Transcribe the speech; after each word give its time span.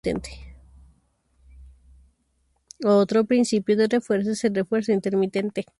Otro 2.83 3.23
principio 3.25 3.77
de 3.77 3.85
refuerzo 3.87 4.31
es 4.31 4.43
el 4.43 4.55
refuerzo 4.55 4.91
intermitente. 4.93 5.67